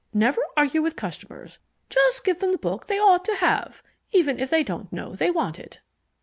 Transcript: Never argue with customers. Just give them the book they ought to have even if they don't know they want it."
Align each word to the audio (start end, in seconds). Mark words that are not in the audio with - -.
Never 0.15 0.41
argue 0.57 0.81
with 0.81 0.95
customers. 0.95 1.59
Just 1.91 2.23
give 2.25 2.39
them 2.39 2.51
the 2.51 2.57
book 2.57 2.87
they 2.87 2.97
ought 2.99 3.23
to 3.25 3.35
have 3.35 3.83
even 4.11 4.39
if 4.39 4.49
they 4.49 4.63
don't 4.63 4.91
know 4.91 5.13
they 5.13 5.29
want 5.29 5.59
it." 5.59 5.79